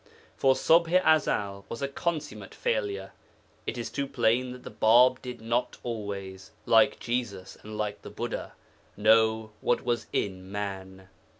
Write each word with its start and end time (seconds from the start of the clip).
For 0.35 0.55
Ṣubḥ 0.55 0.93
i 0.93 0.99
Ezel 1.15 1.63
was 1.69 1.83
a 1.83 1.87
consummate 1.87 2.55
failure; 2.55 3.11
it 3.67 3.77
is 3.77 3.91
too 3.91 4.07
plain 4.07 4.51
that 4.51 4.63
the 4.63 4.71
Bab 4.71 5.21
did 5.21 5.41
not 5.41 5.77
always, 5.83 6.49
like 6.65 6.99
Jesus 6.99 7.55
and 7.61 7.77
like 7.77 8.01
the 8.01 8.09
Buddha, 8.09 8.53
know 8.97 9.51
what 9.61 9.85
was 9.85 10.07
in 10.11 10.51
man. 10.51 11.07